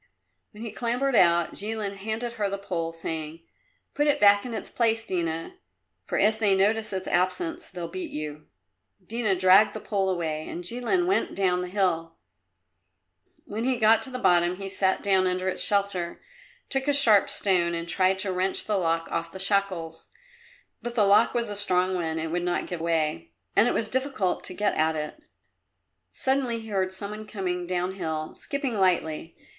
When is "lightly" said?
28.73-29.37